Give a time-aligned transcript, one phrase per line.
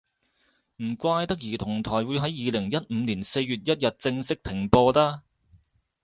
[0.81, 5.21] 唔怪得兒童台會喺二零一五年四月一日正式停播啦